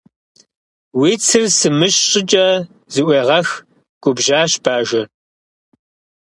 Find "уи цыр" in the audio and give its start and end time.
0.99-1.43